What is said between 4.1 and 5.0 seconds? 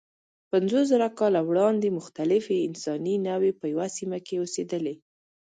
کې اوسېدلې.